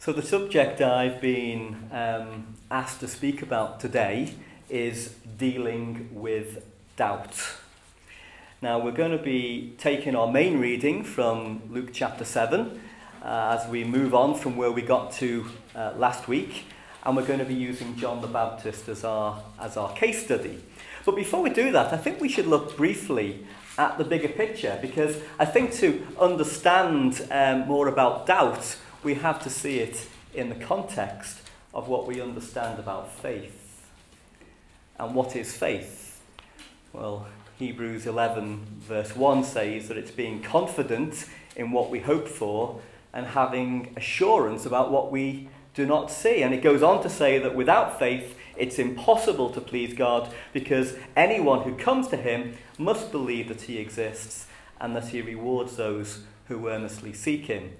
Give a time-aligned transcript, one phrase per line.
[0.00, 4.32] So, the subject I've been um, asked to speak about today
[4.70, 7.34] is dealing with doubt.
[8.62, 12.80] Now, we're going to be taking our main reading from Luke chapter 7
[13.24, 16.66] uh, as we move on from where we got to uh, last week,
[17.04, 20.62] and we're going to be using John the Baptist as our, as our case study.
[21.04, 23.44] But before we do that, I think we should look briefly
[23.76, 29.42] at the bigger picture because I think to understand um, more about doubt, we have
[29.42, 31.38] to see it in the context
[31.72, 33.86] of what we understand about faith.
[34.98, 36.20] And what is faith?
[36.92, 42.80] Well, Hebrews 11, verse 1 says that it's being confident in what we hope for
[43.12, 46.42] and having assurance about what we do not see.
[46.42, 50.96] And it goes on to say that without faith, it's impossible to please God because
[51.14, 54.46] anyone who comes to him must believe that he exists
[54.80, 57.72] and that he rewards those who earnestly seek him.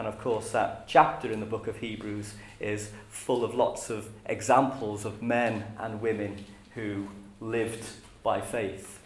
[0.00, 4.08] And of course, that chapter in the book of Hebrews is full of lots of
[4.24, 7.84] examples of men and women who lived
[8.22, 8.98] by faith.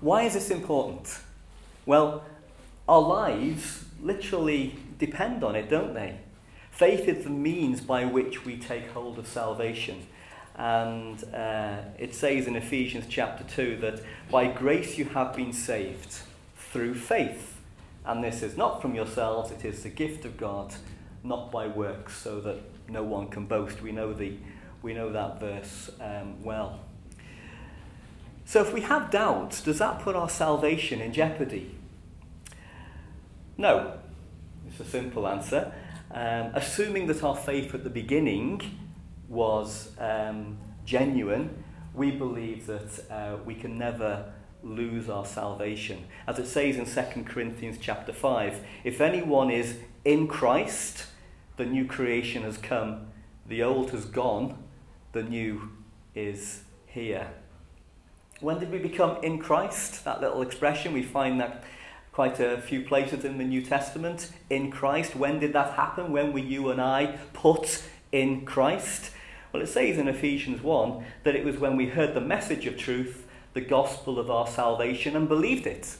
[0.00, 1.18] Why is this important?
[1.84, 2.24] Well,
[2.88, 6.20] our lives literally depend on it, don't they?
[6.70, 10.06] Faith is the means by which we take hold of salvation.
[10.56, 16.20] And uh, it says in Ephesians chapter 2 that by grace you have been saved
[16.56, 17.53] through faith.
[18.04, 20.74] And this is not from yourselves, it is the gift of God,
[21.22, 23.80] not by works, so that no one can boast.
[23.80, 24.36] We know, the,
[24.82, 26.80] we know that verse um, well.
[28.44, 31.74] So if we have doubts, does that put our salvation in jeopardy?
[33.56, 33.98] No.
[34.68, 35.72] It's a simple answer.
[36.10, 38.60] Um, assuming that our faith at the beginning
[39.28, 44.32] was um, genuine, we believe that uh, we can never
[44.64, 46.04] lose our salvation.
[46.26, 51.06] As it says in 2 Corinthians chapter 5, if anyone is in Christ,
[51.56, 53.08] the new creation has come,
[53.46, 54.58] the old has gone,
[55.12, 55.70] the new
[56.14, 57.28] is here.
[58.40, 60.04] When did we become in Christ?
[60.04, 61.64] That little expression, we find that
[62.14, 64.30] quite a few places in the New Testament.
[64.48, 65.16] In Christ.
[65.16, 66.12] When did that happen?
[66.12, 67.82] When were you and I put
[68.12, 69.10] in Christ?
[69.52, 72.76] Well, it says in Ephesians 1 that it was when we heard the message of
[72.76, 73.23] truth
[73.54, 75.96] the gospel of our salvation and believed it.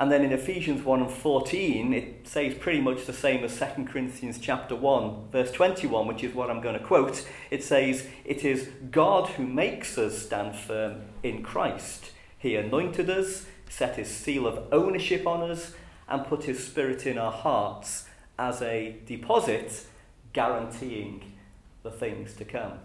[0.00, 3.84] And then in Ephesians 1 and 14, it says pretty much the same as 2
[3.84, 7.28] Corinthians chapter 1, verse 21, which is what I'm going to quote.
[7.50, 12.12] It says, It is God who makes us stand firm in Christ.
[12.38, 15.74] He anointed us, set his seal of ownership on us,
[16.08, 18.08] and put his spirit in our hearts
[18.38, 19.84] as a deposit,
[20.32, 21.34] guaranteeing
[21.82, 22.78] the things to come.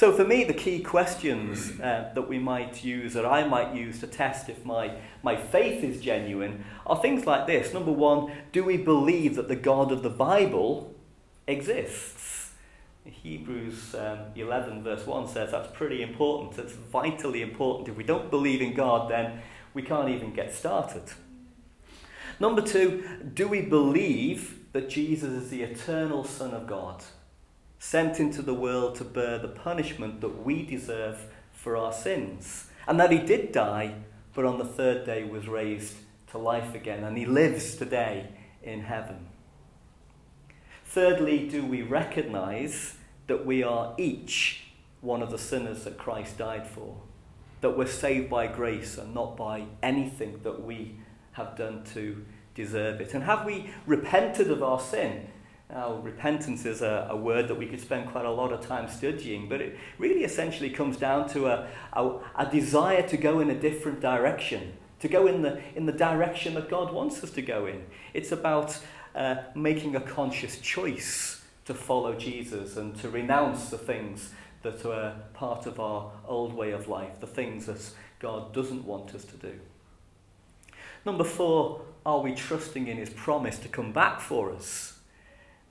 [0.00, 4.00] So, for me, the key questions uh, that we might use, or I might use
[4.00, 7.74] to test if my, my faith is genuine, are things like this.
[7.74, 10.94] Number one, do we believe that the God of the Bible
[11.46, 12.52] exists?
[13.04, 16.58] Hebrews um, 11, verse 1 says that's pretty important.
[16.58, 17.90] It's vitally important.
[17.90, 19.42] If we don't believe in God, then
[19.74, 21.12] we can't even get started.
[22.40, 27.04] Number two, do we believe that Jesus is the eternal Son of God?
[27.80, 32.66] Sent into the world to bear the punishment that we deserve for our sins.
[32.86, 33.94] And that he did die,
[34.34, 35.94] but on the third day was raised
[36.30, 38.28] to life again, and he lives today
[38.62, 39.26] in heaven.
[40.84, 42.96] Thirdly, do we recognize
[43.26, 44.64] that we are each
[45.00, 46.96] one of the sinners that Christ died for?
[47.62, 50.96] That we're saved by grace and not by anything that we
[51.32, 53.14] have done to deserve it?
[53.14, 55.28] And have we repented of our sin?
[55.72, 58.88] Now, repentance is a, a, word that we could spend quite a lot of time
[58.88, 63.50] studying, but it really essentially comes down to a, a, a, desire to go in
[63.50, 67.42] a different direction, to go in the, in the direction that God wants us to
[67.42, 67.84] go in.
[68.14, 68.78] It's about
[69.14, 74.30] uh, making a conscious choice to follow Jesus and to renounce the things
[74.62, 77.80] that are part of our old way of life, the things that
[78.18, 79.54] God doesn't want us to do.
[81.06, 84.99] Number four, are we trusting in his promise to come back for us?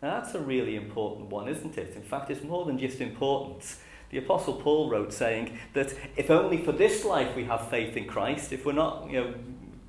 [0.02, 1.94] Now, that's a really important one, isn't it?
[1.96, 3.76] In fact, it's more than just important.
[4.12, 8.06] The Apostle Paul wrote saying that if only for this life we have faith in
[8.06, 9.34] Christ, if we're not, you know,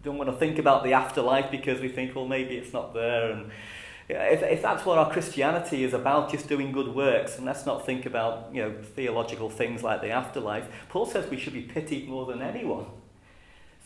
[0.03, 3.31] don't want to think about the afterlife because we think, well, maybe it's not there.
[3.31, 3.51] And
[4.09, 7.87] if, if that's what our Christianity is about, just doing good works, and let's not
[7.87, 12.09] think about, you know, theological things like the afterlife, Paul says we should be pitied
[12.09, 12.87] more than anyone.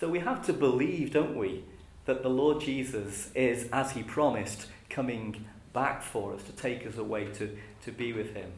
[0.00, 1.64] So we have to believe, don't we,
[2.06, 5.44] that the Lord Jesus is, as he promised, coming
[5.74, 8.50] back for us, to take us away to, to be with Him.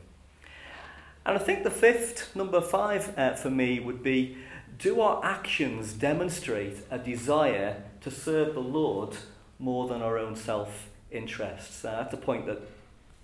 [1.24, 4.36] And I think the fifth, number five uh, for me, would be
[4.78, 9.16] do our actions demonstrate a desire to serve the Lord
[9.58, 11.84] more than our own self interests.
[11.84, 12.60] Uh, that's a point that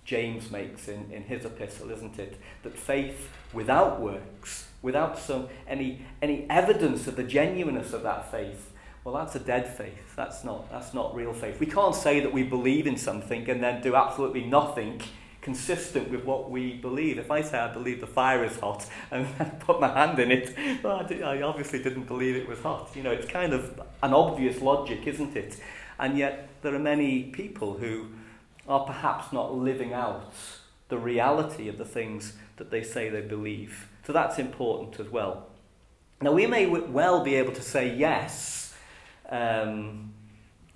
[0.03, 2.37] James makes in, in his epistle, isn't it?
[2.63, 8.72] That faith without works, without some any any evidence of the genuineness of that faith,
[9.03, 10.15] well, that's a dead faith.
[10.15, 11.59] That's not that's not real faith.
[11.59, 15.01] We can't say that we believe in something and then do absolutely nothing
[15.41, 17.17] consistent with what we believe.
[17.17, 19.27] If I say I believe the fire is hot and
[19.59, 22.91] put my hand in it, well, I, did, I obviously didn't believe it was hot.
[22.95, 25.59] You know, it's kind of an obvious logic, isn't it?
[25.99, 28.07] And yet there are many people who
[28.69, 30.33] are perhaps not living out
[30.87, 33.89] the reality of the things that they say they believe.
[34.05, 35.47] So that's important as well.
[36.21, 38.62] Now, we may well be able to say yes
[39.29, 40.13] um,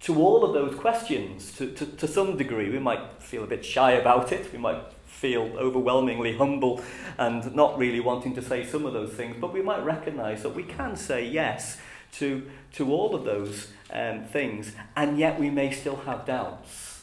[0.01, 2.69] to all of those questions to, to, to some degree.
[2.69, 6.81] We might feel a bit shy about it, we might feel overwhelmingly humble
[7.17, 10.53] and not really wanting to say some of those things, but we might recognize that
[10.53, 11.79] we can say yes
[12.13, 16.97] to, to all of those um, things, and yet we may still have doubts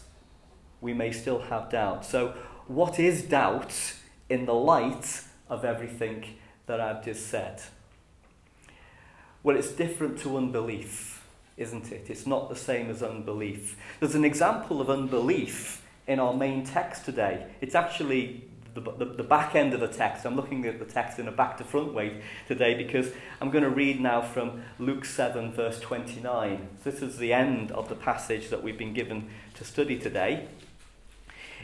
[0.84, 2.04] we may still have doubt.
[2.04, 2.34] So,
[2.68, 3.94] what is doubt
[4.28, 6.36] in the light of everything
[6.66, 7.62] that I've just said?
[9.42, 11.23] Well, it's different to unbelief,
[11.56, 12.06] isn't it?
[12.08, 13.76] It's not the same as unbelief.
[14.00, 17.46] There's an example of unbelief in our main text today.
[17.60, 20.24] It's actually the, the, the, back end of the text.
[20.24, 23.64] I'm looking at the text in a back to front way today because I'm going
[23.64, 26.68] to read now from Luke 7, verse 29.
[26.82, 30.48] This is the end of the passage that we've been given to study today.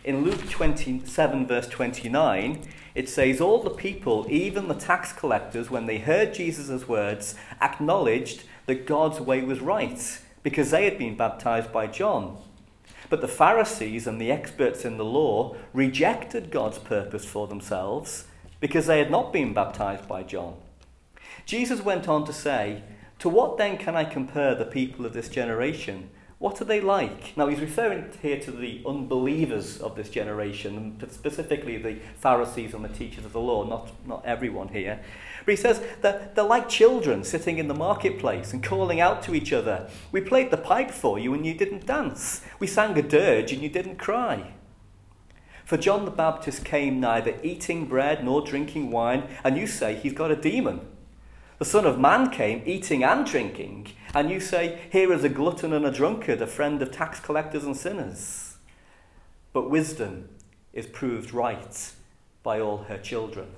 [0.05, 2.63] In Luke 27, verse 29,
[2.95, 8.45] it says, All the people, even the tax collectors, when they heard Jesus' words, acknowledged
[8.71, 12.39] that God's way was right, because they had been baptized by John.
[13.09, 18.29] But the Pharisees and the experts in the law rejected God's purpose for themselves,
[18.61, 20.55] because they had not been baptized by John.
[21.45, 22.85] Jesus went on to say,
[23.19, 26.09] To what then can I compare the people of this generation?
[26.39, 27.37] What are they like?
[27.37, 32.89] Now, he's referring here to the unbelievers of this generation, specifically the Pharisees and the
[32.89, 35.01] teachers of the law, not, not everyone here.
[35.45, 39.35] But he says that they're like children sitting in the marketplace and calling out to
[39.35, 39.89] each other.
[40.13, 42.43] We played the pipe for you and you didn't dance.
[42.59, 44.55] We sang a dirge and you didn't cry.
[45.65, 50.13] For John the Baptist came neither eating bread nor drinking wine, and you say he's
[50.13, 50.81] got a demon.
[51.61, 55.73] The Son of Man came eating and drinking, and you say, Here is a glutton
[55.73, 58.57] and a drunkard, a friend of tax collectors and sinners.
[59.53, 60.31] But wisdom
[60.73, 61.93] is proved right
[62.43, 63.49] by all her children,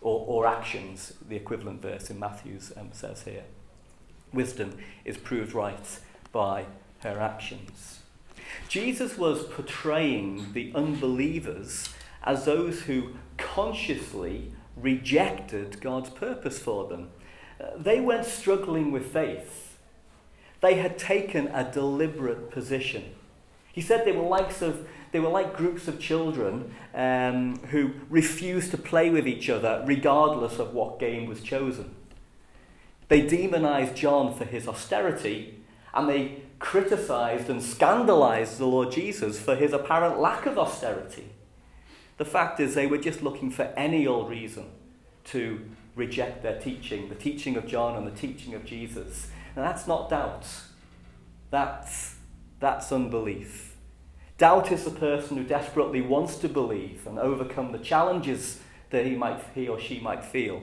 [0.00, 3.44] or, or actions, the equivalent verse in Matthew's um, says here.
[4.32, 5.98] Wisdom is proved right
[6.32, 6.66] by
[7.00, 8.00] her actions.
[8.68, 11.90] Jesus was portraying the unbelievers
[12.22, 17.10] as those who consciously rejected God's purpose for them.
[17.60, 19.78] Uh, they weren't struggling with faith,
[20.60, 23.14] they had taken a deliberate position.
[23.72, 28.70] He said they were likes of they were like groups of children um, who refused
[28.72, 31.94] to play with each other regardless of what game was chosen.
[33.08, 35.60] They demonized John for his austerity
[35.94, 41.30] and they criticized and scandalized the Lord Jesus for his apparent lack of austerity.
[42.18, 44.66] The fact is, they were just looking for any old reason
[45.26, 45.60] to
[45.94, 49.28] reject their teaching, the teaching of John and the teaching of Jesus.
[49.54, 50.46] And that's not doubt.
[51.50, 52.16] That's,
[52.60, 53.67] that's unbelief.
[54.38, 59.16] Doubt is the person who desperately wants to believe and overcome the challenges that he,
[59.16, 60.62] might, he or she might feel.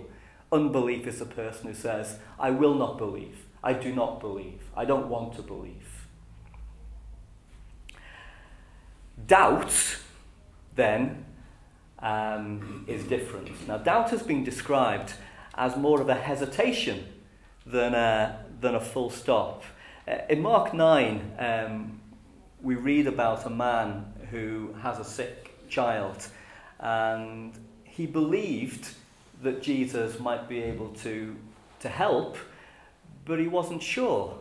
[0.49, 3.45] Unbelief is the person who says, I will not believe.
[3.61, 4.61] I do not believe.
[4.77, 6.07] I don't want to believe.
[9.27, 9.97] Doubt,
[10.75, 11.25] then,
[11.99, 13.67] um, is different.
[13.67, 15.13] Now, doubt has been described
[15.55, 17.05] as more of a hesitation
[17.65, 19.63] than a, than a full stop.
[20.07, 22.01] Uh, in Mark 9, um,
[22.61, 26.27] we read about a man who has a sick child,
[26.79, 28.89] and he believed
[29.41, 31.35] that Jesus might be able to,
[31.79, 32.37] to help,
[33.25, 34.39] but he wasn't sure.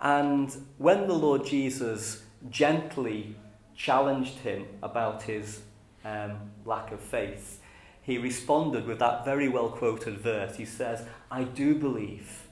[0.00, 3.36] And when the Lord Jesus gently
[3.76, 5.60] challenged him about his
[6.04, 7.60] um, lack of faith,
[8.02, 10.56] he responded with that very well quoted verse.
[10.56, 12.42] He says, I do believe,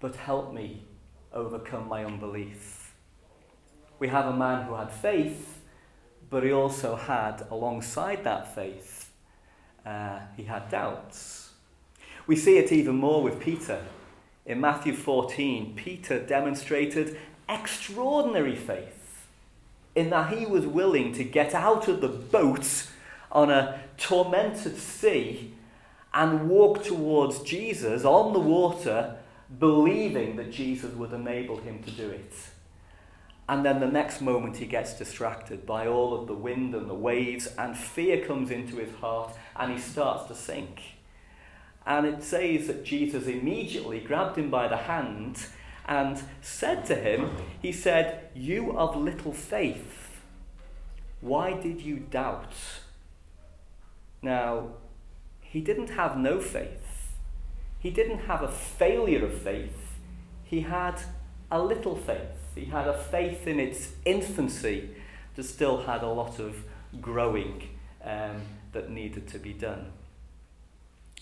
[0.00, 0.82] but help me
[1.32, 2.85] overcome my unbelief.
[3.98, 5.60] We have a man who had faith,
[6.28, 9.10] but he also had, alongside that faith,
[9.84, 11.52] uh, he had doubts.
[12.26, 13.82] We see it even more with Peter.
[14.44, 19.26] In Matthew 14, Peter demonstrated extraordinary faith
[19.94, 22.88] in that he was willing to get out of the boat
[23.32, 25.54] on a tormented sea
[26.12, 29.16] and walk towards Jesus on the water,
[29.58, 32.32] believing that Jesus would enable him to do it.
[33.48, 36.94] And then the next moment he gets distracted by all of the wind and the
[36.94, 40.80] waves, and fear comes into his heart, and he starts to sink.
[41.86, 45.46] And it says that Jesus immediately grabbed him by the hand
[45.86, 47.30] and said to him,
[47.62, 50.20] He said, You of little faith,
[51.20, 52.54] why did you doubt?
[54.20, 54.70] Now,
[55.40, 57.14] he didn't have no faith.
[57.78, 59.98] He didn't have a failure of faith.
[60.42, 61.00] He had
[61.50, 62.45] a little faith.
[62.56, 64.88] He had a faith in its infancy
[65.34, 66.64] that still had a lot of
[67.00, 67.68] growing
[68.02, 68.40] um,
[68.72, 69.92] that needed to be done.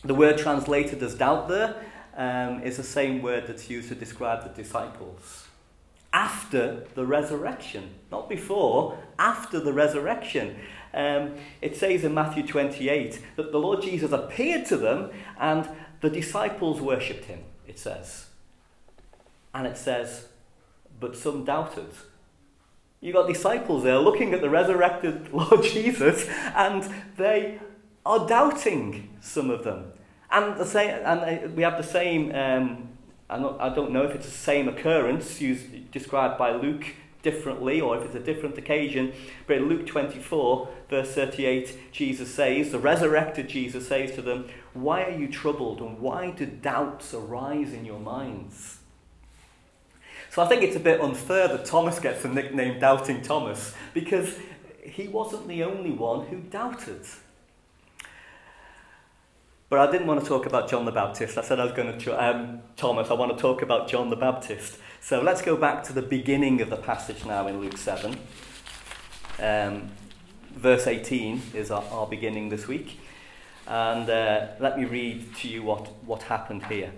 [0.04, 1.74] The word translated as doubt there
[2.16, 5.48] um, is the same word that's used to describe the disciples.
[6.12, 10.56] After the resurrection, not before, after the resurrection.
[10.92, 15.10] Um, it says in Matthew 28 that the Lord Jesus appeared to them
[15.40, 15.68] and
[16.00, 18.26] the disciples worshipped him, it says.
[19.52, 20.26] And it says,
[21.00, 21.88] but some doubted.
[23.00, 27.60] You got disciples there looking at the resurrected Lord Jesus, and they
[28.06, 29.10] are doubting.
[29.20, 29.92] Some of them,
[30.30, 32.34] and the same, and we have the same.
[32.34, 32.88] Um,
[33.30, 36.84] not, I don't know if it's the same occurrence used, described by Luke
[37.24, 39.12] differently or if it's a different occasion.
[39.46, 45.04] But in Luke 24, verse 38, Jesus says, the resurrected Jesus says to them, Why
[45.04, 48.78] are you troubled and why do doubts arise in your minds?
[50.34, 54.36] So I think it's a bit unfair that Thomas gets the nickname Doubting Thomas because
[54.82, 57.02] he wasn't the only one who doubted.
[59.68, 61.38] But I didn't want to talk about John the Baptist.
[61.38, 64.16] I said I was going to, um, Thomas, I want to talk about John the
[64.16, 64.78] Baptist.
[65.00, 68.16] So let's go back to the beginning of the passage now in Luke 7.
[69.38, 69.92] Um,
[70.50, 72.98] verse 18 is our, our beginning this week.
[73.68, 76.90] And uh, let me read to you what, what happened here.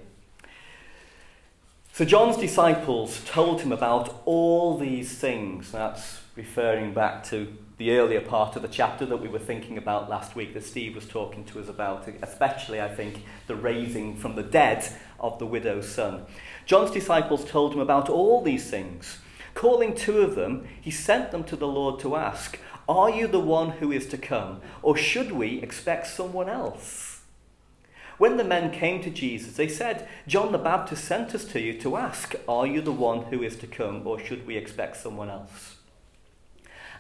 [1.97, 5.73] So John's disciples told him about all these things.
[5.73, 10.11] That's referring back to the earlier part of the chapter that we were thinking about
[10.11, 14.37] last week that Steve was talking to us about, especially, I think, the raising from
[14.37, 14.87] the dead
[15.19, 16.27] of the widow's son.
[16.67, 19.21] John's disciples told him about all these things.
[19.55, 23.41] Calling two of them, he sent them to the Lord to ask, Are you the
[23.41, 27.16] one who is to come, or should we expect someone else?
[28.19, 31.79] When the men came to Jesus, they said, John the Baptist sent us to you
[31.81, 35.29] to ask, Are you the one who is to come, or should we expect someone
[35.29, 35.77] else?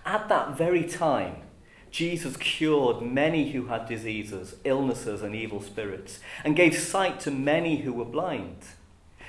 [0.04, 1.36] At that very time,
[1.90, 7.78] Jesus cured many who had diseases, illnesses, and evil spirits, and gave sight to many
[7.78, 8.58] who were blind.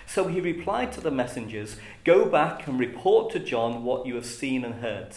[0.05, 4.25] So he replied to the messengers, Go back and report to John what you have
[4.25, 5.15] seen and heard.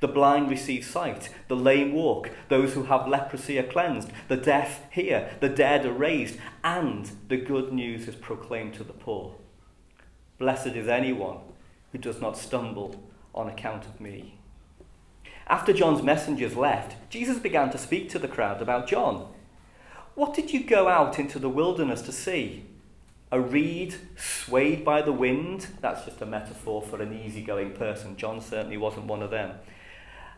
[0.00, 4.82] The blind receive sight, the lame walk, those who have leprosy are cleansed, the deaf
[4.90, 9.36] hear, the dead are raised, and the good news is proclaimed to the poor.
[10.38, 11.38] Blessed is anyone
[11.92, 13.02] who does not stumble
[13.34, 14.38] on account of me.
[15.46, 19.28] After John's messengers left, Jesus began to speak to the crowd about John.
[20.14, 22.66] What did you go out into the wilderness to see?
[23.30, 25.66] A reed swayed by the wind?
[25.80, 28.16] That's just a metaphor for an easygoing person.
[28.16, 29.52] John certainly wasn't one of them.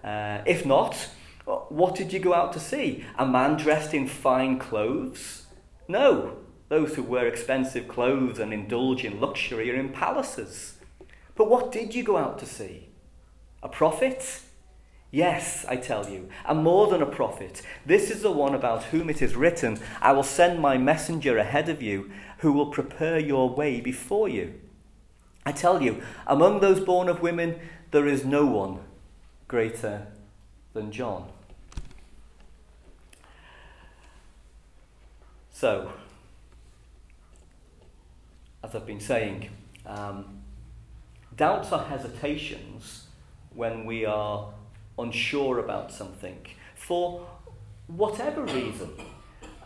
[0.05, 1.09] Uh, if not,
[1.45, 3.05] what did you go out to see?
[3.19, 5.47] A man dressed in fine clothes?
[5.89, 6.39] No,
[6.69, 10.79] those who wear expensive clothes and indulge in luxury are in palaces.
[11.37, 12.89] But what did you go out to see?
[13.63, 14.43] A prophet?
[15.13, 17.63] Yes, I tell you, and more than a prophet.
[17.87, 21.69] This is the one about whom it is written, I will send my messenger ahead
[21.69, 24.55] of you, who will prepare your way before you.
[25.45, 27.61] I tell you, among those born of women,
[27.93, 28.81] there is no one
[29.49, 30.07] greater
[30.73, 31.29] than John.
[35.53, 35.93] So,
[38.63, 39.51] as I've been saying,
[39.87, 40.43] um,
[41.37, 43.07] doubts are hesitations
[43.55, 44.53] when we are
[44.99, 47.27] unsure about something for
[47.87, 48.91] whatever reason.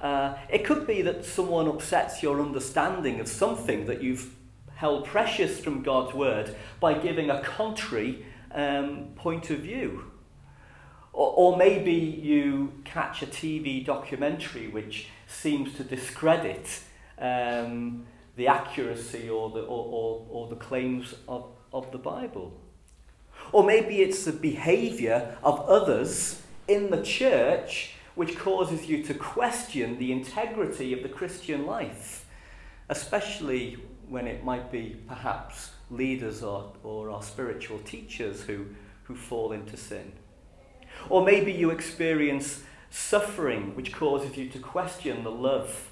[0.01, 4.35] Uh, it could be that someone upsets your understanding of something that you've
[4.77, 10.11] held precious from God's word by giving a contrary um, point of view.
[11.13, 16.83] Or, or maybe you catch a TV documentary which seems to discredit
[17.19, 22.59] um, the accuracy or the, or, or, or the claims of, of the Bible.
[23.53, 29.99] Or maybe it's the behaviour of others in the church which causes you to question
[29.99, 32.27] the integrity of the Christian life,
[32.89, 33.79] especially
[34.09, 38.67] when it might be perhaps leaders or, or our spiritual teachers who,
[39.05, 40.13] who fall into sin.
[41.09, 45.89] Or maybe you experience suffering which causes you to question the love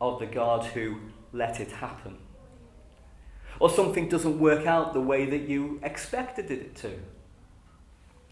[0.00, 0.98] of the God who
[1.32, 2.18] let it happen.
[3.60, 6.98] or something doesn't work out the way that you expected it to,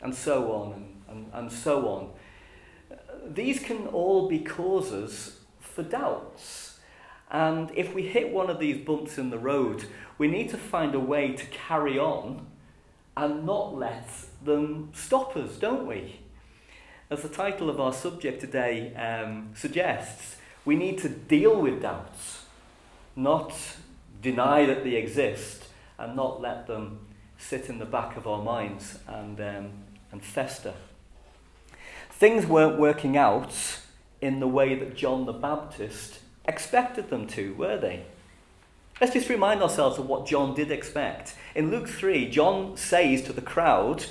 [0.00, 2.10] and so on and, and, and so on.
[3.34, 6.67] These can all be causes for doubts.
[7.30, 9.84] And if we hit one of these bumps in the road,
[10.16, 12.46] we need to find a way to carry on
[13.16, 14.08] and not let
[14.42, 16.20] them stop us, don't we?
[17.10, 22.44] As the title of our subject today um, suggests, we need to deal with doubts,
[23.16, 23.54] not
[24.22, 25.64] deny that they exist,
[25.98, 27.00] and not let them
[27.38, 29.70] sit in the back of our minds and, um,
[30.12, 30.74] and fester.
[32.10, 33.54] Things weren't working out
[34.20, 38.04] in the way that John the Baptist expected them to, were they?
[39.00, 41.36] Let's just remind ourselves of what John did expect.
[41.54, 44.06] In Luke 3, John says to the crowd,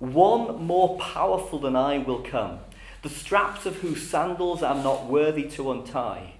[0.00, 2.58] One more powerful than I will come,
[3.02, 6.34] the straps of whose sandals I'm not worthy to untie.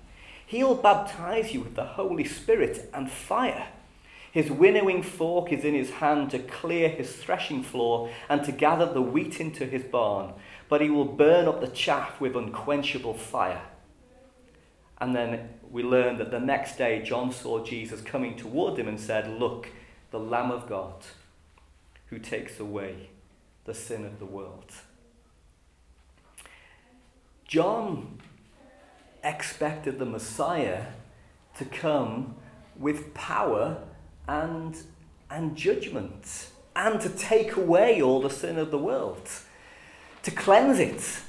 [0.45, 3.69] He'll baptize you with the Holy Spirit and fire.
[4.31, 8.87] His winnowing fork is in his hand to clear his threshing floor and to gather
[8.87, 10.35] the wheat into his barn,
[10.69, 13.63] but he will burn up the chaff with unquenchable fire.
[15.01, 18.99] And then we learn that the next day John saw Jesus coming toward him and
[18.99, 19.69] said, Look,
[20.11, 21.05] the Lamb of God
[22.07, 23.11] who takes away
[23.65, 24.73] the sin of the world.
[27.47, 28.19] John
[29.23, 30.87] expected the Messiah
[31.59, 32.37] to come
[32.79, 33.83] with power
[34.27, 34.77] and,
[35.31, 39.29] and judgment and to take away all the sin of the world,
[40.23, 41.21] to cleanse it.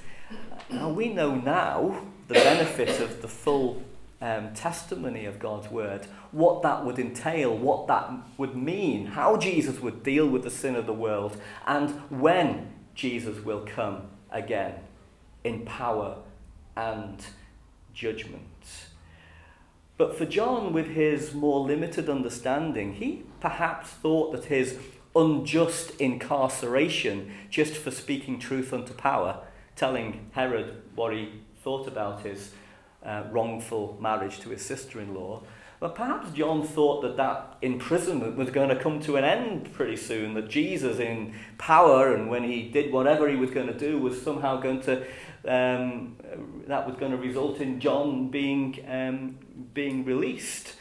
[0.69, 3.81] Now we know now the benefit of the full
[4.21, 9.79] um, testimony of God's word, what that would entail, what that would mean, how Jesus
[9.79, 14.75] would deal with the sin of the world, and when Jesus will come again
[15.43, 16.17] in power
[16.77, 17.25] and
[17.93, 18.43] judgment.
[19.97, 24.77] But for John, with his more limited understanding, he perhaps thought that his
[25.15, 29.41] unjust incarceration, just for speaking truth unto power,
[29.75, 32.51] telling Herod what he thought about his
[33.03, 35.41] uh, wrongful marriage to his sister in law.
[35.79, 39.95] But perhaps John thought that that imprisonment was going to come to an end pretty
[39.95, 43.97] soon, that Jesus, in power, and when he did whatever he was going to do,
[43.97, 45.05] was somehow going to,
[45.47, 46.17] um,
[46.67, 49.37] that was going to result in John being, um,
[49.73, 50.75] being released.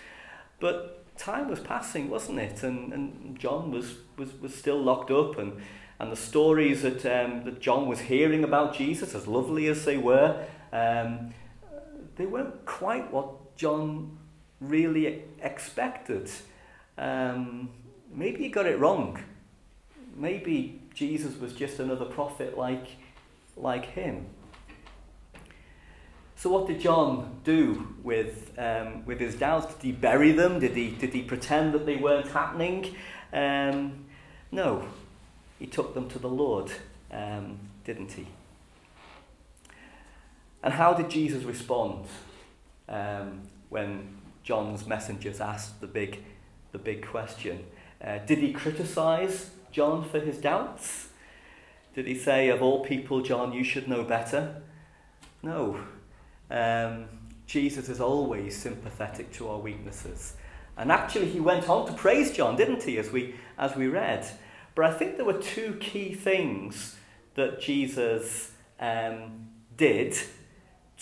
[0.59, 2.65] But time was passing, wasn't it?
[2.65, 5.61] And, and John was, was, was still locked up, and,
[6.01, 9.97] and the stories that, um, that John was hearing about Jesus, as lovely as they
[9.97, 11.33] were, um,
[12.17, 14.19] they weren't quite what John
[14.61, 16.31] really expected.
[16.97, 17.71] Um,
[18.13, 19.19] maybe he got it wrong.
[20.17, 22.89] Maybe Jesus was just another prophet like,
[23.57, 24.27] like him.
[26.35, 29.75] So what did John do with, um, with his doubts?
[29.75, 30.61] Did he bury them?
[30.61, 32.95] Did he, did he pretend that they weren't happening?
[33.33, 34.05] Um,
[34.53, 34.87] no,
[35.59, 36.71] he took them to the Lord,
[37.11, 38.29] um, didn't he?
[40.63, 42.07] And how did Jesus respond
[42.89, 46.23] um, when John's messengers asked the big,
[46.73, 47.65] the big question?
[48.03, 51.09] Uh, did he criticize John for his doubts?
[51.95, 54.63] Did he say, of all people, John, you should know better?
[55.43, 55.81] No.
[56.51, 57.07] Um,
[57.47, 60.35] Jesus is always sympathetic to our weaknesses.
[60.77, 64.27] And actually, he went on to praise John, didn't he, as we, as we read?
[64.75, 66.97] But I think there were two key things
[67.35, 70.17] that Jesus um, did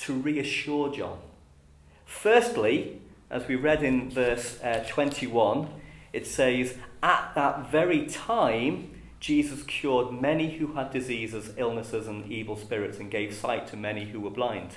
[0.01, 1.19] to reassure John.
[2.05, 5.69] Firstly, as we read in verse uh, 21,
[6.13, 12.57] it says, At that very time, Jesus cured many who had diseases, illnesses, and evil
[12.57, 14.77] spirits, and gave sight to many who were blind.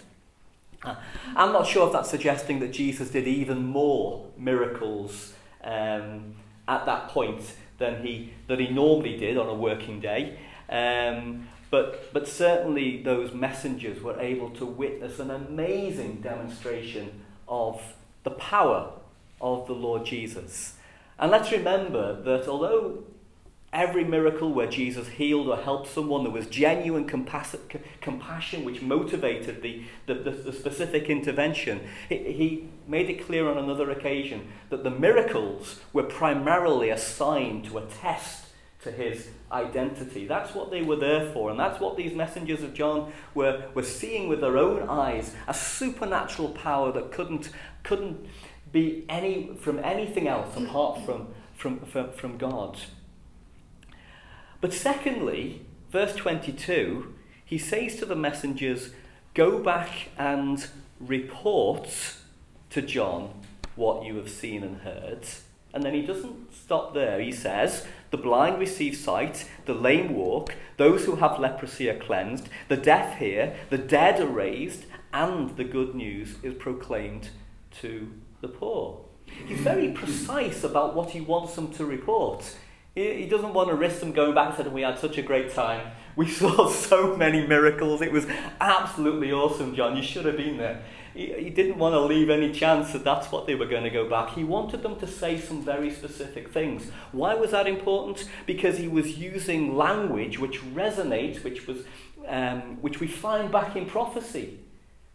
[0.83, 0.95] Uh,
[1.35, 6.35] I'm not sure if that's suggesting that Jesus did even more miracles um,
[6.67, 7.41] at that point
[7.77, 10.39] than he, than he normally did on a working day.
[10.69, 17.81] Um, but, but certainly those messengers were able to witness an amazing demonstration of
[18.23, 18.91] the power
[19.39, 20.75] of the Lord Jesus.
[21.17, 23.03] And let's remember that although
[23.71, 29.83] every miracle where Jesus healed or helped someone, there was genuine compassion which motivated the,
[30.07, 31.81] the, the, the specific intervention.
[32.07, 37.77] He, he made it clear on another occasion that the miracles were primarily assigned to
[37.77, 38.45] attest
[38.83, 40.25] to his identity.
[40.25, 43.83] That's what they were there for, and that's what these messengers of John were, were
[43.83, 47.49] seeing with their own eyes a supernatural power that couldn't,
[47.83, 48.25] couldn't
[48.71, 52.79] be any, from anything else apart from, from, from, from God.
[54.61, 57.13] But secondly, verse 22,
[57.43, 58.91] he says to the messengers,
[59.33, 60.67] Go back and
[60.99, 61.89] report
[62.71, 63.41] to John
[63.75, 65.25] what you have seen and heard.
[65.73, 67.19] And then he doesn't stop there.
[67.19, 72.49] He says, The blind receive sight, the lame walk, those who have leprosy are cleansed,
[72.67, 77.29] the deaf hear, the dead are raised, and the good news is proclaimed
[77.81, 79.01] to the poor.
[79.45, 82.55] He's very precise about what he wants them to report.
[82.95, 85.53] He, doesn't want to risk them going back and saying, We had such a great
[85.53, 85.91] time.
[86.15, 88.01] We saw so many miracles.
[88.01, 88.25] It was
[88.59, 89.95] absolutely awesome, John.
[89.95, 90.83] You should have been there.
[91.13, 94.07] He, didn't want to leave any chance that that's what they were going to go
[94.09, 94.35] back.
[94.35, 96.91] He wanted them to say some very specific things.
[97.11, 98.29] Why was that important?
[98.45, 101.79] Because he was using language which resonates, which, was,
[102.27, 104.59] um, which we find back in prophecy.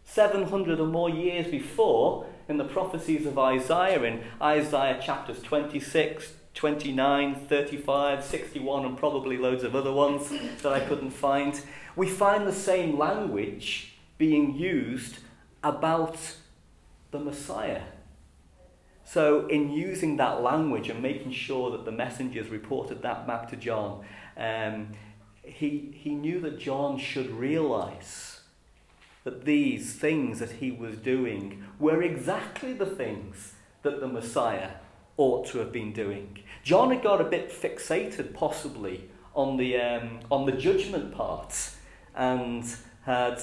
[0.03, 7.35] 700 or more years before, in the prophecies of Isaiah, in Isaiah chapters 26, 29,
[7.47, 10.29] 35, 61, and probably loads of other ones
[10.61, 11.59] that I couldn't find,
[11.95, 15.19] we find the same language being used
[15.65, 16.17] about
[17.09, 17.81] the Messiah.
[19.03, 23.55] So, in using that language and making sure that the messengers reported that back to
[23.55, 24.05] John,
[24.37, 24.93] um,
[25.43, 28.41] he, he knew that John should realize
[29.23, 34.71] that these things that he was doing were exactly the things that the Messiah
[35.17, 36.39] ought to have been doing.
[36.63, 41.71] John had got a bit fixated, possibly, on the, um, on the judgment part
[42.15, 42.63] and
[43.05, 43.41] had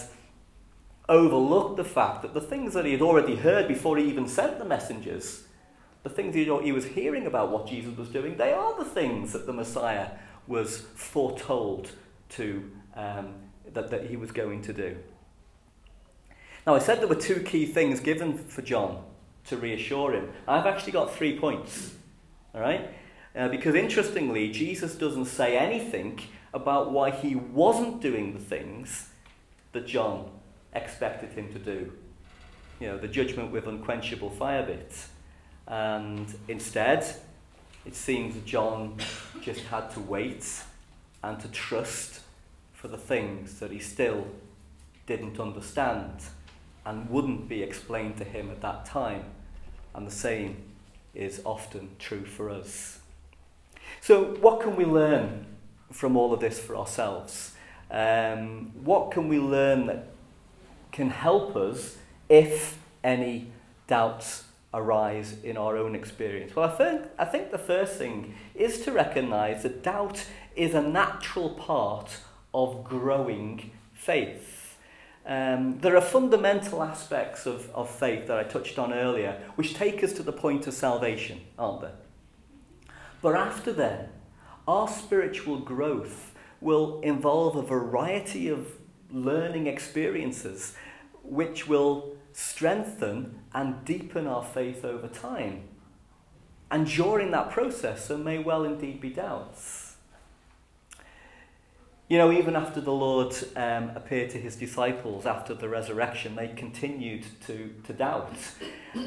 [1.13, 4.59] overlooked the fact that the things that he had already heard before he even sent
[4.59, 5.45] the messengers,
[6.03, 9.47] the things he, was hearing about what Jesus was doing, they are the things that
[9.47, 10.09] the Messiah
[10.47, 11.93] was foretold
[12.31, 13.35] to, um,
[13.73, 14.97] that, that he was going to do.
[16.67, 19.05] Now, I said there were two key things given for John
[19.49, 20.31] to reassure him.
[20.49, 21.95] I've actually got three points.
[22.55, 22.89] All right?
[23.37, 26.21] Uh, because interestingly, Jesus doesn't say anything
[26.55, 29.09] about why he wasn't doing the things
[29.73, 30.31] that John
[30.75, 31.93] expected him to do.
[32.81, 35.09] You know, the judgment with unquenchable fire bits.
[35.67, 37.07] And instead,
[37.85, 38.97] it seems that John
[39.41, 40.45] just had to wait
[41.23, 42.21] and to trust
[42.73, 44.27] for the things that he still
[45.07, 46.13] didn't understand
[46.85, 49.25] and wouldn't be explained to him at that time.
[49.95, 50.57] And the same
[51.15, 52.99] is often true for us.
[54.01, 55.47] So, what can we learn
[55.93, 57.55] from all of this for ourselves?
[57.91, 60.12] Um, what can we learn that
[60.93, 61.97] can help us
[62.29, 63.51] if any
[63.87, 66.55] doubts arise in our own experience?
[66.55, 70.83] Well, I think, I think the first thing is to recognize that doubt is a
[70.83, 72.19] natural part
[72.55, 74.79] of growing faith.
[75.25, 80.03] Um, there are fundamental aspects of, of faith that I touched on earlier, which take
[80.03, 81.95] us to the point of salvation, aren't there?
[83.21, 84.09] But after then,
[84.67, 88.67] our spiritual growth will involve a variety of
[89.13, 90.75] learning experiences
[91.23, 95.69] which will strengthen and deepen our faith over time.
[96.71, 99.97] And during that process, there may well indeed be doubts.
[102.09, 106.49] You know, even after the Lord um, appeared to his disciples after the resurrection, they
[106.49, 108.37] continued to, to doubt.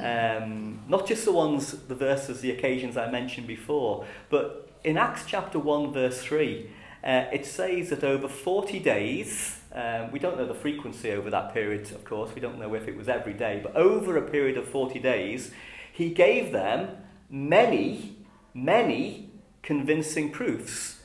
[0.01, 5.23] Um, not just the ones, the verses, the occasions I mentioned before, but in Acts
[5.27, 6.69] chapter 1, verse 3,
[7.03, 11.53] uh, it says that over 40 days, um, we don't know the frequency over that
[11.53, 14.57] period, of course, we don't know if it was every day, but over a period
[14.57, 15.51] of 40 days,
[15.91, 16.97] he gave them
[17.29, 18.15] many,
[18.53, 19.29] many
[19.61, 21.01] convincing proofs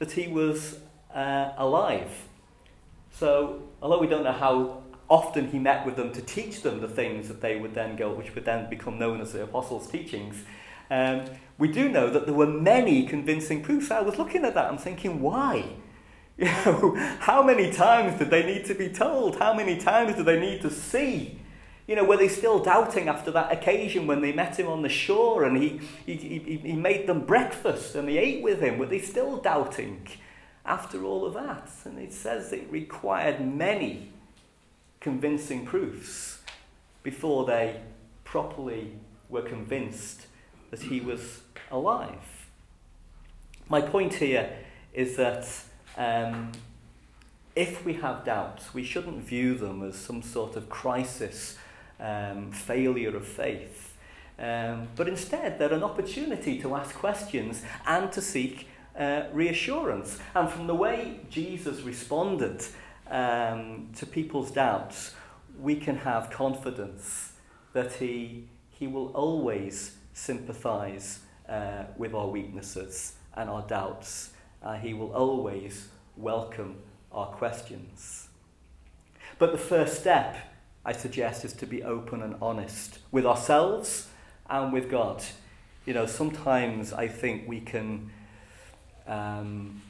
[0.00, 0.80] that he was
[1.14, 2.10] uh, alive.
[3.12, 6.88] So, although we don't know how often he met with them to teach them the
[6.88, 10.42] things that they would then go, which would then become known as the apostles' teachings,
[10.90, 11.24] um,
[11.56, 13.90] we do know that there were many convincing proofs.
[13.90, 15.64] I was looking at that and thinking, why?
[16.38, 19.36] You know, how many times did they need to be told?
[19.36, 21.38] How many times do they need to see?
[21.86, 24.88] You know, were they still doubting after that occasion when they met him on the
[24.88, 28.78] shore and he, he, he, he made them breakfast and they ate with him?
[28.78, 30.06] Were they still doubting?
[30.68, 31.70] after all of that.
[31.84, 34.10] And it says it required many
[35.00, 36.40] convincing proofs
[37.02, 37.80] before they
[38.24, 38.92] properly
[39.28, 40.26] were convinced
[40.70, 42.46] that he was alive.
[43.68, 44.50] My point here
[44.92, 45.46] is that
[45.98, 46.52] Um,
[47.56, 51.58] if we have doubts, we shouldn't view them as some sort of crisis,
[51.98, 53.96] um, failure of faith.
[54.38, 60.20] Um, but instead, they're an opportunity to ask questions and to seek uh, reassurance.
[60.36, 62.64] And from the way Jesus responded
[63.10, 65.14] um, to people's doubts,
[65.60, 67.32] we can have confidence
[67.72, 74.30] that he, he will always sympathize uh, with our weaknesses and our doubts.
[74.62, 76.76] Uh, he will always welcome
[77.12, 78.28] our questions.
[79.38, 80.36] But the first step,
[80.84, 84.08] I suggest, is to be open and honest with ourselves
[84.48, 85.22] and with God.
[85.86, 88.10] you know, sometimes I think we can
[89.06, 89.80] um,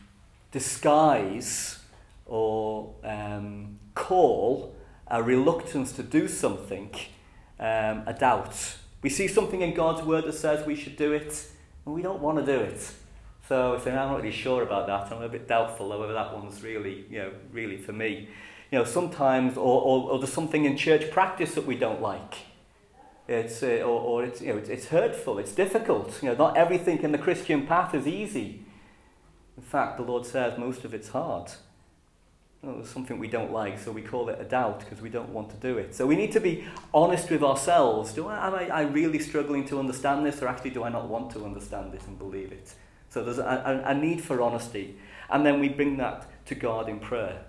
[0.52, 1.80] disguise
[2.24, 4.74] or um, call
[5.08, 6.94] a reluctance to do something
[7.58, 8.76] um, a doubt.
[9.02, 11.46] We see something in God's word that says we should do it,
[11.84, 12.92] and we don't want to do it.
[13.48, 15.10] So I'm not really sure about that.
[15.10, 18.28] I'm a bit doubtful whether that one's really, you know, really for me.
[18.70, 22.34] You know, sometimes, or, or, or there's something in church practice that we don't like.
[23.26, 26.22] It's, uh, or, or it's, you know, it's, it's hurtful, it's difficult.
[26.22, 28.60] You know, not everything in the Christian path is easy.
[29.56, 31.50] In fact, the Lord says most of it's hard.
[32.62, 35.30] You know, something we don't like, so we call it a doubt because we don't
[35.30, 35.94] want to do it.
[35.94, 38.12] So we need to be honest with ourselves.
[38.12, 41.08] Do I, am I, I really struggling to understand this, or actually do I not
[41.08, 42.74] want to understand it and believe it?
[43.18, 44.96] So there's a, a, a need for honesty.
[45.28, 47.42] And then we bring that to God in prayer,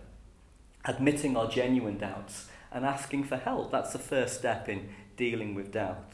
[0.84, 3.71] admitting our genuine doubts and asking for help.
[3.71, 6.13] That's the first step in dealing with doubt.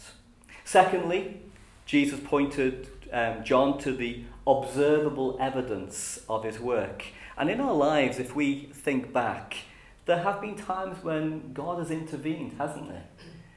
[0.65, 1.39] Secondly,
[1.85, 7.05] Jesus pointed um, John to the observable evidence of his work.
[7.37, 9.55] And in our lives, if we think back,
[10.03, 13.05] there have been times when God has intervened, hasn't there?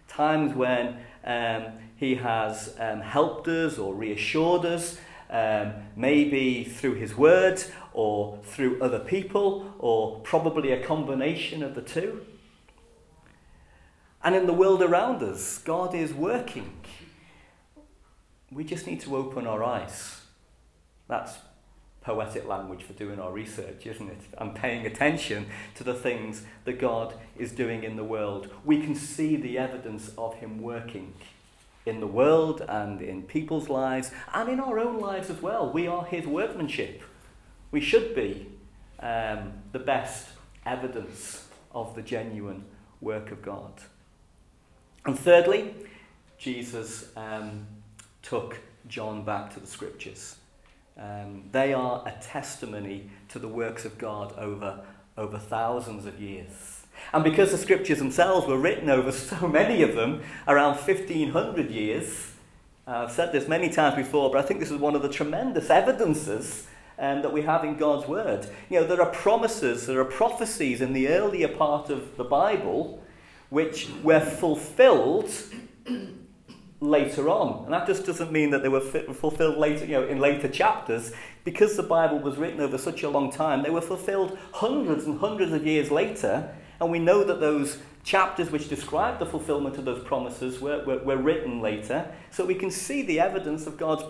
[0.07, 4.99] Times when um, He has um, helped us or reassured us,
[5.31, 7.63] um, maybe through His Word
[7.93, 12.25] or through other people, or probably a combination of the two.
[14.23, 16.73] And in the world around us, God is working.
[18.51, 20.23] We just need to open our eyes.
[21.09, 21.39] That's
[22.01, 24.21] poetic language for doing our research, isn't it?
[24.39, 28.51] And paying attention to the things that God is doing in the world.
[28.65, 31.15] We can see the evidence of Him working
[31.89, 35.71] in the world and in people's lives and in our own lives as well.
[35.71, 37.03] We are His workmanship.
[37.71, 38.47] We should be
[39.01, 40.29] um, the best
[40.65, 42.65] evidence of the genuine
[43.01, 43.73] work of God.
[45.05, 45.75] And thirdly,
[46.39, 47.67] Jesus um,
[48.23, 50.37] took John back to the scriptures.
[50.99, 54.85] Um, they are a testimony to the works of God over,
[55.17, 56.78] over thousands of years.
[57.13, 62.33] And because the scriptures themselves were written over so many of them, around 1500 years,
[62.87, 65.09] uh, I've said this many times before, but I think this is one of the
[65.09, 66.67] tremendous evidences
[66.99, 68.47] um, that we have in God's Word.
[68.71, 73.03] You know, there are promises, there are prophecies in the earlier part of the Bible
[73.51, 75.31] which were fulfilled
[76.81, 77.65] later on.
[77.65, 81.13] And that just doesn't mean that they were fulfilled later, you know, in later chapters.
[81.45, 85.19] Because the Bible was written over such a long time, they were fulfilled hundreds and
[85.19, 86.55] hundreds of years later.
[86.81, 90.99] And we know that those chapters which describe the fulfillment of those promises were, were,
[90.99, 92.11] were written later.
[92.31, 94.05] So we can see the evidence of God's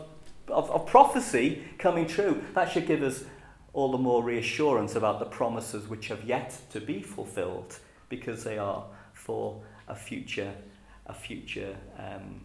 [0.50, 2.42] of, of prophecy coming true.
[2.54, 3.24] That should give us
[3.72, 7.78] all the more reassurance about the promises which have yet to be fulfilled
[8.08, 10.52] because they are for a future,
[11.06, 12.40] a future um,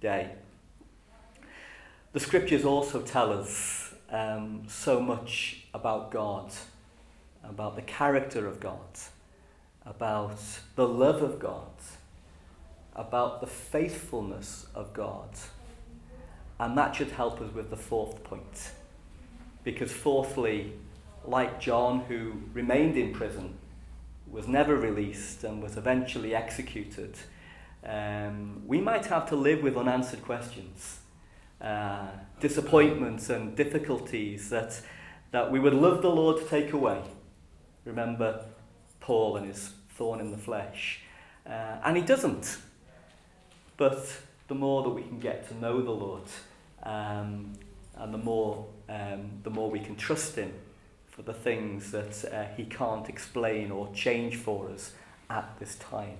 [0.00, 0.30] day.
[2.12, 6.52] The scriptures also tell us um, so much about God,
[7.44, 8.98] about the character of God,
[9.84, 10.38] about
[10.76, 11.70] the love of God,
[12.94, 15.30] about the faithfulness of God.
[16.58, 18.70] And that should help us with the fourth point.
[19.64, 20.72] Because, fourthly,
[21.24, 23.56] like John, who remained in prison,
[24.30, 27.16] was never released, and was eventually executed
[27.84, 31.00] um, we might have to live with unanswered questions,
[31.60, 32.06] uh,
[32.40, 34.80] disappointments, and difficulties that,
[35.32, 37.02] that we would love the Lord to take away.
[37.84, 38.44] Remember
[39.00, 41.00] Paul and his thorn in the flesh.
[41.46, 42.58] Uh, and he doesn't.
[43.76, 44.06] But
[44.48, 46.24] the more that we can get to know the Lord,
[46.82, 47.52] um,
[47.96, 50.52] and the more, um, the more we can trust Him
[51.08, 54.92] for the things that uh, He can't explain or change for us
[55.30, 56.18] at this time.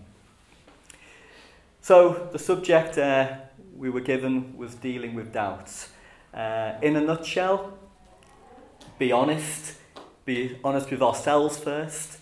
[1.80, 3.36] So, the subject uh,
[3.76, 5.90] we were given was dealing with doubts.
[6.32, 7.76] Uh, in a nutshell,
[8.98, 9.74] be honest,
[10.24, 12.18] be honest with ourselves first,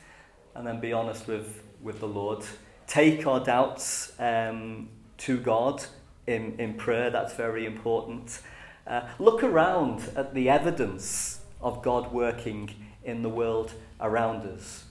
[0.54, 2.44] and then be honest with, with the Lord.
[2.86, 5.84] Take our doubts um, to God
[6.26, 8.40] in, in prayer, that's very important.
[8.86, 14.84] Uh, look around at the evidence of God working in the world around us.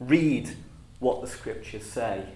[0.00, 0.56] Read
[0.98, 2.26] what the scriptures say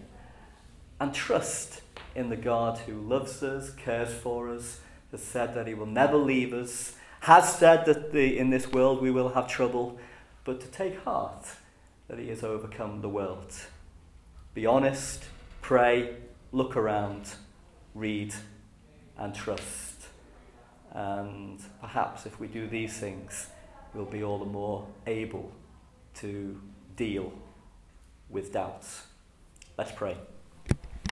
[1.00, 1.80] and trust
[2.14, 6.16] in the God who loves us, cares for us, has said that he will never
[6.16, 9.98] leave us, has said that the, in this world we will have trouble,
[10.48, 11.44] but to take heart
[12.08, 13.52] that he has overcome the world.
[14.54, 15.24] Be honest,
[15.60, 16.16] pray,
[16.52, 17.34] look around,
[17.94, 18.32] read,
[19.18, 20.06] and trust.
[20.92, 23.48] And perhaps if we do these things,
[23.92, 25.52] we'll be all the more able
[26.20, 26.58] to
[26.96, 27.30] deal
[28.30, 29.02] with doubts.
[29.76, 30.16] Let's pray.